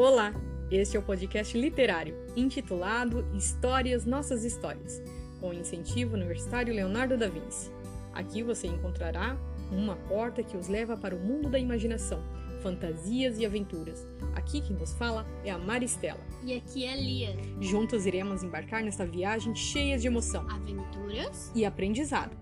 Olá! 0.00 0.32
Este 0.70 0.96
é 0.96 1.00
o 1.00 1.02
podcast 1.02 1.58
literário, 1.58 2.14
intitulado 2.36 3.26
Histórias 3.34 4.06
Nossas 4.06 4.44
Histórias, 4.44 5.02
com 5.40 5.48
o 5.48 5.52
incentivo 5.52 6.14
universitário 6.14 6.72
Leonardo 6.72 7.16
da 7.16 7.28
Vinci. 7.28 7.68
Aqui 8.12 8.40
você 8.44 8.68
encontrará 8.68 9.36
uma 9.72 9.96
porta 9.96 10.40
que 10.40 10.56
os 10.56 10.68
leva 10.68 10.96
para 10.96 11.16
o 11.16 11.18
mundo 11.18 11.50
da 11.50 11.58
imaginação, 11.58 12.22
fantasias 12.62 13.40
e 13.40 13.44
aventuras. 13.44 14.06
Aqui 14.36 14.60
quem 14.60 14.76
nos 14.76 14.94
fala 14.94 15.26
é 15.44 15.50
a 15.50 15.58
Maristela. 15.58 16.20
E 16.44 16.54
aqui 16.54 16.84
é 16.84 16.94
Lia. 16.94 17.36
Juntos 17.60 18.06
iremos 18.06 18.44
embarcar 18.44 18.84
nesta 18.84 19.04
viagem 19.04 19.52
cheia 19.56 19.98
de 19.98 20.06
emoção 20.06 20.48
Aventuras. 20.48 21.50
e 21.56 21.64
aprendizado. 21.64 22.36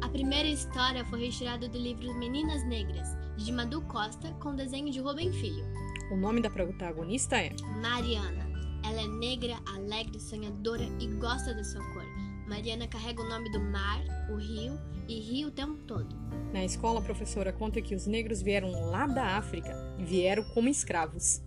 A 0.00 0.08
primeira 0.08 0.48
história 0.48 1.04
foi 1.04 1.26
retirada 1.26 1.68
do 1.68 1.76
livro 1.76 2.14
Meninas 2.14 2.66
Negras, 2.66 3.06
de 3.36 3.52
Madu 3.52 3.82
Costa, 3.82 4.32
com 4.40 4.56
desenho 4.56 4.90
de 4.90 4.98
Rubem 4.98 5.30
Filho. 5.30 5.82
O 6.10 6.16
nome 6.16 6.40
da 6.40 6.50
protagonista 6.50 7.36
é 7.36 7.50
Mariana. 7.80 8.50
Ela 8.84 9.02
é 9.02 9.06
negra, 9.06 9.56
alegre, 9.74 10.18
sonhadora 10.20 10.84
e 11.00 11.06
gosta 11.18 11.54
da 11.54 11.64
sua 11.64 11.82
cor. 11.92 12.04
Mariana 12.46 12.86
carrega 12.86 13.22
o 13.22 13.28
nome 13.28 13.50
do 13.50 13.60
mar, 13.60 14.02
o 14.30 14.36
rio 14.36 14.78
e 15.08 15.20
ri 15.20 15.46
o 15.46 15.50
tempo 15.50 15.78
todo. 15.86 16.14
Na 16.52 16.64
escola, 16.64 17.00
a 17.00 17.02
professora 17.02 17.52
conta 17.52 17.80
que 17.80 17.94
os 17.94 18.06
negros 18.06 18.42
vieram 18.42 18.70
lá 18.90 19.06
da 19.06 19.38
África 19.38 19.72
e 19.98 20.04
vieram 20.04 20.42
como 20.52 20.68
escravos. 20.68 21.40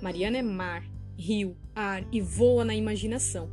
Mariana 0.00 0.38
é 0.38 0.42
mar, 0.42 0.84
rio, 1.16 1.56
ar 1.74 2.04
e 2.12 2.20
voa 2.20 2.64
na 2.64 2.74
imaginação. 2.74 3.50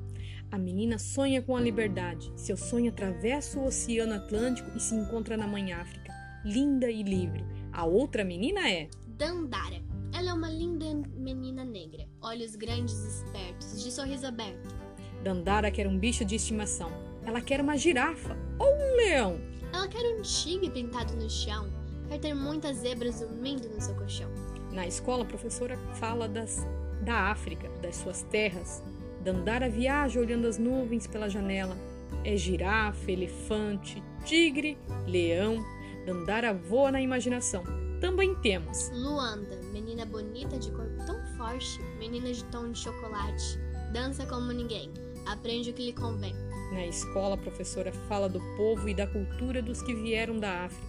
A 0.52 0.58
menina 0.58 0.98
sonha 0.98 1.42
com 1.42 1.56
a 1.56 1.62
liberdade. 1.62 2.32
Seu 2.36 2.58
sonho 2.58 2.90
atravessa 2.90 3.60
o 3.60 3.66
Oceano 3.66 4.14
Atlântico 4.14 4.76
e 4.76 4.80
se 4.80 4.96
encontra 4.96 5.38
na 5.38 5.48
Mãe 5.48 5.72
África, 5.74 6.12
linda 6.44 6.90
e 6.90 7.04
livre. 7.04 7.46
A 7.72 7.86
outra 7.86 8.24
menina 8.24 8.68
é 8.70 8.90
Dandara. 9.08 9.89
Ela 10.20 10.32
é 10.32 10.34
uma 10.34 10.50
linda 10.50 10.86
menina 11.16 11.64
negra, 11.64 12.06
olhos 12.22 12.54
grandes 12.54 12.94
e 13.06 13.08
espertos, 13.08 13.82
de 13.82 13.90
sorriso 13.90 14.28
aberto. 14.28 14.76
Dandara 15.24 15.72
quer 15.72 15.88
um 15.88 15.98
bicho 15.98 16.26
de 16.26 16.36
estimação. 16.36 16.92
Ela 17.26 17.40
quer 17.40 17.62
uma 17.62 17.78
girafa 17.78 18.38
ou 18.60 18.68
um 18.68 18.96
leão. 18.98 19.40
Ela 19.72 19.88
quer 19.88 20.02
um 20.14 20.22
tigre 20.22 20.70
pintado 20.72 21.16
no 21.16 21.30
chão, 21.30 21.70
quer 22.10 22.20
ter 22.20 22.34
muitas 22.34 22.80
zebras 22.80 23.22
dormindo 23.22 23.70
no 23.70 23.80
seu 23.80 23.96
colchão. 23.96 24.30
Na 24.74 24.86
escola, 24.86 25.24
a 25.24 25.26
professora 25.26 25.78
fala 25.96 26.28
das, 26.28 26.68
da 27.02 27.32
África, 27.32 27.70
das 27.82 27.96
suas 27.96 28.22
terras. 28.24 28.84
Dandara 29.24 29.70
viaja 29.70 30.20
olhando 30.20 30.50
as 30.50 30.58
nuvens 30.58 31.08
pela 31.08 31.30
janela. 31.30 31.78
É 32.26 32.36
girafa, 32.36 33.10
elefante, 33.10 34.04
tigre, 34.26 34.78
leão. 35.08 35.64
Dandara 36.06 36.54
voa 36.54 36.92
na 36.92 37.02
imaginação. 37.02 37.64
Também 38.02 38.34
temos 38.36 38.90
Luanda, 38.92 39.59
menina 39.72 40.06
bonita 40.06 40.58
de 40.58 40.72
corpo 40.72 41.06
tão 41.06 41.20
forte, 41.38 41.82
menina 41.98 42.32
de 42.32 42.44
tom 42.46 42.72
de 42.72 42.80
chocolate, 42.80 43.60
dança 43.92 44.26
como 44.26 44.52
ninguém, 44.52 44.92
aprende 45.26 45.70
o 45.70 45.74
que 45.74 45.86
lhe 45.86 45.94
convém. 45.94 46.34
Na 46.72 46.86
escola, 46.86 47.36
a 47.36 47.38
professora 47.38 47.92
fala 48.08 48.30
do 48.30 48.40
povo 48.56 48.88
e 48.88 48.94
da 48.94 49.08
cultura 49.08 49.62
dos 49.62 49.82
que 49.82 49.94
vieram 49.94 50.38
da 50.38 50.66
África. 50.66 50.88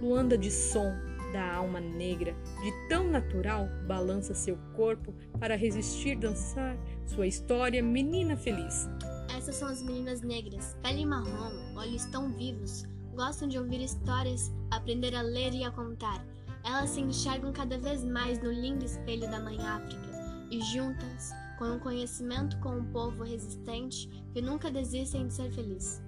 Luanda 0.00 0.36
de 0.36 0.50
som, 0.50 0.92
da 1.32 1.54
alma 1.54 1.80
negra, 1.80 2.34
de 2.62 2.88
tão 2.88 3.08
natural, 3.08 3.68
balança 3.86 4.34
seu 4.34 4.58
corpo 4.74 5.14
para 5.38 5.56
resistir 5.56 6.16
dançar 6.16 6.76
sua 7.06 7.26
história, 7.26 7.82
menina 7.82 8.36
feliz. 8.36 8.88
Essas 9.34 9.56
são 9.56 9.68
as 9.68 9.82
meninas 9.82 10.20
negras, 10.20 10.76
pele 10.82 11.06
marrom, 11.06 11.52
olhos 11.76 12.04
tão 12.06 12.30
vivos, 12.30 12.84
gostam 13.14 13.48
de 13.48 13.58
ouvir 13.58 13.82
histórias, 13.82 14.52
aprender 14.70 15.14
a 15.14 15.22
ler 15.22 15.54
e 15.54 15.64
a 15.64 15.70
contar. 15.70 16.24
Elas 16.64 16.90
se 16.90 17.00
enxergam 17.00 17.52
cada 17.52 17.78
vez 17.78 18.04
mais 18.04 18.40
no 18.40 18.50
lindo 18.52 18.84
espelho 18.84 19.28
da 19.30 19.40
Mãe 19.40 19.58
África 19.66 20.10
e 20.50 20.60
juntas, 20.60 21.30
com 21.58 21.76
o 21.76 21.80
conhecimento 21.80 22.58
com 22.58 22.76
um 22.76 22.84
povo 22.84 23.24
resistente 23.24 24.08
que 24.32 24.40
nunca 24.40 24.70
desistem 24.70 25.26
de 25.26 25.34
ser 25.34 25.50
feliz. 25.50 26.00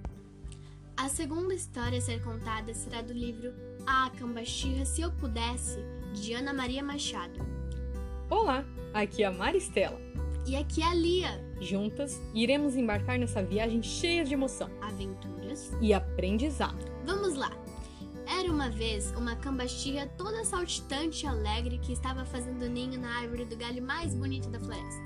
A 0.97 1.09
segunda 1.09 1.53
história 1.53 1.97
a 1.97 2.01
ser 2.01 2.23
contada 2.23 2.73
será 2.73 3.01
do 3.01 3.11
livro 3.11 3.53
A 3.85 4.09
Cambaxirra 4.11 4.85
Se 4.85 5.01
Eu 5.01 5.11
Pudesse, 5.11 5.79
de 6.13 6.33
Ana 6.33 6.53
Maria 6.53 6.81
Machado. 6.83 7.45
Olá, 8.29 8.63
aqui 8.93 9.23
é 9.23 9.27
a 9.27 9.31
Maristela. 9.31 9.99
E 10.47 10.55
aqui 10.55 10.81
é 10.81 10.85
a 10.85 10.93
Lia, 10.93 11.45
Juntas, 11.59 12.21
iremos 12.33 12.75
embarcar 12.75 13.17
nessa 13.17 13.41
viagem 13.41 13.81
cheia 13.81 14.23
de 14.23 14.33
emoção 14.33 14.69
Aventuras. 14.81 15.71
e 15.81 15.93
aprendizado. 15.93 16.85
Vamos 17.03 17.35
lá! 17.35 17.64
Era 18.45 18.53
uma 18.53 18.69
vez 18.69 19.11
uma 19.17 19.35
cambaxirra 19.35 20.05
toda 20.05 20.45
saltitante 20.45 21.25
e 21.25 21.27
alegre 21.27 21.79
que 21.79 21.91
estava 21.91 22.23
fazendo 22.25 22.69
ninho 22.69 22.99
na 22.99 23.17
árvore 23.17 23.43
do 23.43 23.57
galho 23.57 23.81
mais 23.81 24.13
bonito 24.13 24.51
da 24.51 24.59
floresta. 24.59 25.03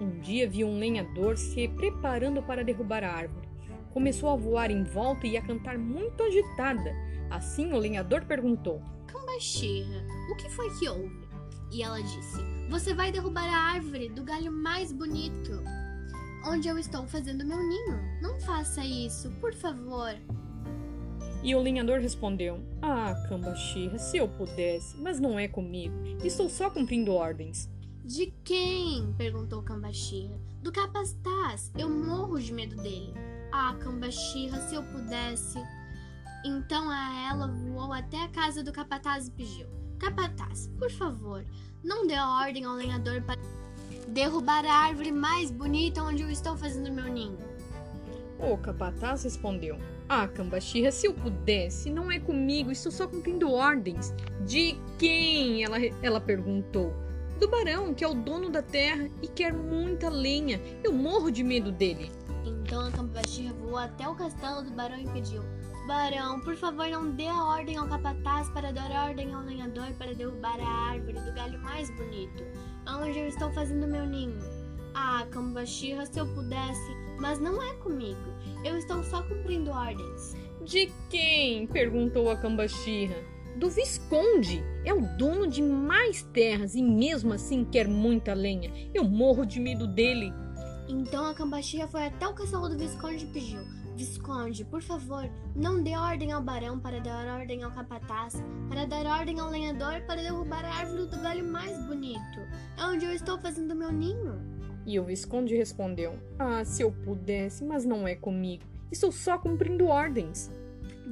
Um 0.00 0.18
dia 0.20 0.48
viu 0.48 0.66
um 0.66 0.78
lenhador 0.78 1.36
se 1.36 1.68
preparando 1.68 2.42
para 2.42 2.64
derrubar 2.64 3.04
a 3.04 3.12
árvore. 3.12 3.46
Começou 3.92 4.30
a 4.30 4.36
voar 4.36 4.70
em 4.70 4.84
volta 4.84 5.26
e 5.26 5.36
a 5.36 5.42
cantar 5.42 5.76
muito 5.76 6.22
agitada. 6.22 6.96
Assim, 7.28 7.74
o 7.74 7.78
lenhador 7.78 8.24
perguntou: 8.24 8.80
Cambaxirra, 9.06 10.06
o 10.32 10.36
que 10.36 10.48
foi 10.48 10.70
que 10.78 10.88
houve? 10.88 11.28
E 11.70 11.82
ela 11.82 12.00
disse: 12.00 12.42
Você 12.70 12.94
vai 12.94 13.12
derrubar 13.12 13.44
a 13.44 13.74
árvore 13.74 14.08
do 14.08 14.24
galho 14.24 14.50
mais 14.50 14.90
bonito, 14.92 15.62
onde 16.46 16.68
eu 16.68 16.78
estou 16.78 17.06
fazendo 17.06 17.44
meu 17.44 17.58
ninho. 17.58 18.00
Não 18.22 18.40
faça 18.40 18.82
isso, 18.82 19.30
por 19.32 19.52
favor. 19.52 20.16
E 21.42 21.54
o 21.54 21.60
lenhador 21.62 22.00
respondeu: 22.00 22.60
Ah, 22.82 23.14
Cambaxirra, 23.28 23.98
se 23.98 24.16
eu 24.16 24.28
pudesse, 24.28 24.96
mas 24.96 25.20
não 25.20 25.38
é 25.38 25.46
comigo. 25.46 25.94
Estou 26.24 26.48
só 26.48 26.68
cumprindo 26.68 27.12
ordens. 27.12 27.70
De 28.04 28.32
quem? 28.42 29.12
perguntou 29.16 29.62
Cambaxirra. 29.62 30.38
Do 30.62 30.72
capataz. 30.72 31.70
Eu 31.78 31.88
morro 31.88 32.40
de 32.40 32.52
medo 32.52 32.76
dele. 32.76 33.14
Ah, 33.52 33.76
Cambaxirra, 33.80 34.60
se 34.62 34.74
eu 34.74 34.82
pudesse. 34.82 35.58
Então 36.44 36.88
a 36.90 37.30
ela 37.30 37.48
voou 37.48 37.92
até 37.92 38.22
a 38.22 38.28
casa 38.28 38.62
do 38.62 38.72
capataz 38.72 39.28
e 39.28 39.30
pediu: 39.30 39.66
Capataz, 39.98 40.68
por 40.78 40.90
favor, 40.90 41.44
não 41.82 42.06
dê 42.06 42.18
ordem 42.18 42.64
ao 42.64 42.74
lenhador 42.74 43.22
para 43.22 43.40
derrubar 44.08 44.64
a 44.64 44.72
árvore 44.72 45.12
mais 45.12 45.50
bonita 45.50 46.02
onde 46.02 46.22
eu 46.22 46.30
estou 46.30 46.56
fazendo 46.56 46.92
meu 46.92 47.12
ninho. 47.12 47.38
O 48.38 48.56
capataz 48.56 49.24
respondeu: 49.24 49.78
Ah, 50.08 50.28
Cambaxirra, 50.28 50.92
se 50.92 51.06
eu 51.06 51.14
pudesse, 51.14 51.90
não 51.90 52.10
é 52.10 52.20
comigo, 52.20 52.70
estou 52.70 52.92
só 52.92 53.06
cumprindo 53.06 53.52
ordens. 53.52 54.14
De 54.46 54.78
quem? 54.98 55.64
Ela, 55.64 55.78
ela 56.02 56.20
perguntou. 56.20 56.94
Do 57.40 57.48
barão, 57.48 57.94
que 57.94 58.02
é 58.02 58.08
o 58.08 58.14
dono 58.14 58.50
da 58.50 58.62
terra 58.62 59.08
e 59.22 59.28
quer 59.28 59.52
muita 59.52 60.08
lenha. 60.08 60.60
Eu 60.82 60.92
morro 60.92 61.30
de 61.30 61.44
medo 61.44 61.70
dele. 61.70 62.10
Então 62.44 62.86
a 62.86 62.90
Cambaxirra 62.90 63.54
voou 63.54 63.76
até 63.76 64.08
o 64.08 64.14
castelo 64.14 64.62
do 64.62 64.70
barão 64.70 64.98
e 64.98 65.08
pediu: 65.08 65.42
Barão, 65.88 66.40
por 66.40 66.54
favor, 66.56 66.86
não 66.88 67.10
dê 67.12 67.26
a 67.26 67.44
ordem 67.44 67.76
ao 67.76 67.88
capataz 67.88 68.48
para 68.50 68.72
dar 68.72 68.90
ordem 69.08 69.32
ao 69.32 69.42
lenhador 69.42 69.92
para 69.98 70.14
derrubar 70.14 70.60
a 70.60 70.90
árvore 70.90 71.18
do 71.18 71.32
galho 71.32 71.58
mais 71.60 71.90
bonito, 71.96 72.44
onde 72.86 73.18
eu 73.18 73.26
estou 73.26 73.50
fazendo 73.52 73.86
meu 73.86 74.04
ninho. 74.04 74.38
Ah, 74.94 75.26
Cambaxirra, 75.30 76.04
se 76.06 76.18
eu 76.18 76.26
pudesse, 76.34 76.92
mas 77.18 77.38
não 77.38 77.62
é 77.62 77.74
comigo. 77.74 78.20
Eu 78.64 78.76
estou 78.76 79.02
só 79.04 79.22
cumprindo 79.22 79.70
ordens. 79.70 80.36
De 80.64 80.92
quem? 81.08 81.66
perguntou 81.66 82.30
a 82.30 82.36
Cambaxirra. 82.36 83.16
Do 83.56 83.68
Visconde. 83.68 84.62
É 84.84 84.92
o 84.92 85.00
dono 85.16 85.46
de 85.46 85.62
mais 85.62 86.22
terras 86.22 86.74
e 86.74 86.82
mesmo 86.82 87.32
assim 87.32 87.64
quer 87.64 87.88
muita 87.88 88.34
lenha. 88.34 88.72
Eu 88.94 89.04
morro 89.04 89.44
de 89.44 89.60
medo 89.60 89.86
dele. 89.86 90.32
Então 90.88 91.26
a 91.26 91.34
Cambaxirra 91.34 91.88
foi 91.88 92.06
até 92.06 92.26
o 92.26 92.34
castelo 92.34 92.68
do 92.68 92.78
Visconde 92.78 93.24
e 93.24 93.28
pediu: 93.28 93.60
Visconde, 93.98 94.64
por 94.64 94.80
favor, 94.80 95.28
não 95.56 95.82
dê 95.82 95.96
ordem 95.96 96.30
ao 96.30 96.40
barão 96.40 96.78
para 96.78 97.00
dar 97.00 97.40
ordem 97.40 97.64
ao 97.64 97.72
capataz, 97.72 98.40
para 98.68 98.86
dar 98.86 99.04
ordem 99.06 99.40
ao 99.40 99.50
lenhador 99.50 100.02
para 100.06 100.22
derrubar 100.22 100.64
a 100.64 100.72
árvore 100.72 101.06
do 101.06 101.20
galho 101.20 101.44
mais 101.44 101.76
bonito, 101.86 102.38
é 102.78 102.84
onde 102.84 103.04
eu 103.04 103.12
estou 103.12 103.36
fazendo 103.38 103.74
meu 103.74 103.90
ninho. 103.90 104.57
E 104.88 104.98
o 104.98 105.04
Visconde 105.04 105.54
respondeu: 105.54 106.18
Ah, 106.38 106.64
se 106.64 106.82
eu 106.82 106.90
pudesse, 106.90 107.62
mas 107.62 107.84
não 107.84 108.08
é 108.08 108.14
comigo. 108.14 108.64
Estou 108.90 109.12
só 109.12 109.36
cumprindo 109.36 109.86
ordens. 109.86 110.50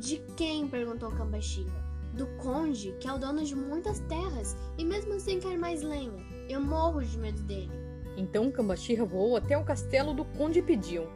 De 0.01 0.17
quem? 0.35 0.67
perguntou 0.67 1.11
Cambaxirra. 1.11 1.85
Do 2.15 2.27
conde, 2.39 2.93
que 2.99 3.07
é 3.07 3.13
o 3.13 3.19
dono 3.19 3.45
de 3.45 3.55
muitas 3.55 4.01
terras 4.09 4.57
e 4.79 4.85
mesmo 4.85 5.13
assim 5.13 5.39
quer 5.39 5.59
mais 5.59 5.83
lenha. 5.83 6.25
Eu 6.49 6.63
morro 6.63 7.03
de 7.03 7.19
medo 7.19 7.43
dele. 7.43 7.71
Então 8.17 8.51
Cambaxirra 8.51 9.05
voou 9.05 9.37
até 9.37 9.59
o 9.59 9.65
castelo 9.65 10.15
do 10.15 10.25
conde 10.25 10.61
e 10.61 10.63
pediu: 10.63 11.07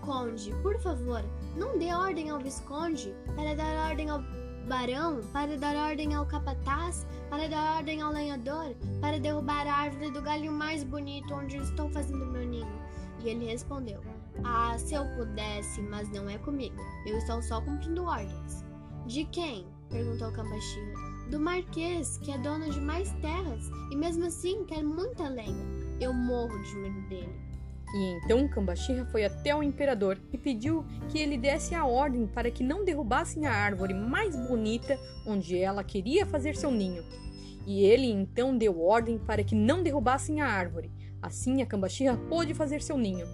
Conde, 0.00 0.52
por 0.62 0.78
favor, 0.78 1.24
não 1.56 1.76
dê 1.76 1.92
ordem 1.92 2.30
ao 2.30 2.38
Visconde 2.38 3.12
para 3.34 3.56
dar 3.56 3.88
ordem 3.88 4.10
ao 4.10 4.22
barão, 4.66 5.20
para 5.32 5.56
dar 5.56 5.76
ordem 5.76 6.14
ao 6.14 6.26
capataz, 6.26 7.06
para 7.30 7.48
dar 7.48 7.76
ordem 7.76 8.00
ao 8.02 8.12
lenhador, 8.12 8.74
para 9.00 9.18
derrubar 9.18 9.66
a 9.66 9.74
árvore 9.74 10.10
do 10.10 10.20
galho 10.20 10.52
mais 10.52 10.82
bonito 10.84 11.32
onde 11.34 11.56
estou 11.56 11.88
fazendo 11.90 12.26
meu 12.26 12.46
ninho. 12.46 12.80
E 13.24 13.28
ele 13.28 13.46
respondeu: 13.46 14.00
Ah, 14.44 14.76
se 14.78 14.94
eu 14.94 15.04
pudesse, 15.16 15.80
mas 15.82 16.08
não 16.10 16.28
é 16.28 16.36
comigo. 16.38 16.76
Eu 17.06 17.16
estou 17.18 17.40
só 17.42 17.60
cumprindo 17.60 18.04
ordens. 18.04 18.64
De 19.06 19.24
quem? 19.26 19.66
perguntou 19.88 20.32
Cambaxira. 20.32 20.94
Do 21.30 21.40
Marquês, 21.40 22.18
que 22.18 22.30
é 22.30 22.38
dono 22.38 22.70
de 22.70 22.80
mais 22.80 23.12
terras 23.14 23.68
e 23.90 23.96
mesmo 23.96 24.26
assim 24.26 24.64
quer 24.64 24.82
muita 24.82 25.28
lenha. 25.28 25.64
Eu 26.00 26.12
morro 26.12 26.60
de 26.62 26.74
medo 26.76 27.00
dele. 27.08 27.34
E 27.94 28.18
então 28.24 28.48
Cambaxirra 28.48 29.04
foi 29.06 29.24
até 29.24 29.54
o 29.54 29.62
imperador 29.62 30.18
e 30.32 30.38
pediu 30.38 30.84
que 31.08 31.18
ele 31.18 31.38
desse 31.38 31.74
a 31.74 31.86
ordem 31.86 32.26
para 32.26 32.50
que 32.50 32.64
não 32.64 32.84
derrubassem 32.84 33.46
a 33.46 33.52
árvore 33.52 33.94
mais 33.94 34.34
bonita 34.34 34.98
onde 35.26 35.56
ela 35.56 35.84
queria 35.84 36.26
fazer 36.26 36.56
seu 36.56 36.70
ninho. 36.70 37.04
E 37.66 37.84
ele 37.84 38.06
então 38.06 38.56
deu 38.56 38.80
ordem 38.80 39.18
para 39.18 39.42
que 39.42 39.54
não 39.54 39.82
derrubassem 39.82 40.40
a 40.40 40.46
árvore. 40.46 40.90
Assim 41.22 41.62
a 41.62 41.66
Cambaxirra 41.66 42.16
pôde 42.28 42.54
fazer 42.54 42.82
seu 42.82 42.96
ninho. 42.96 43.26